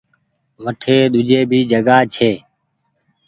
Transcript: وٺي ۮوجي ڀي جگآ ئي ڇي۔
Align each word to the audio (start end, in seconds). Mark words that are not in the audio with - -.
وٺي 0.63 0.97
ۮوجي 1.13 1.39
ڀي 1.49 1.59
جگآ 1.71 1.97
ئي 2.03 2.07
ڇي۔ 2.13 2.31